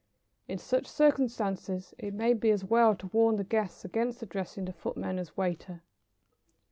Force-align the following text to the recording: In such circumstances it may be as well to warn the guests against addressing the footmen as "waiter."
In 0.47 0.57
such 0.57 0.87
circumstances 0.87 1.93
it 1.99 2.15
may 2.15 2.33
be 2.33 2.49
as 2.49 2.65
well 2.65 2.95
to 2.95 3.07
warn 3.13 3.35
the 3.35 3.43
guests 3.43 3.85
against 3.85 4.23
addressing 4.23 4.65
the 4.65 4.73
footmen 4.73 5.19
as 5.19 5.37
"waiter." 5.37 5.83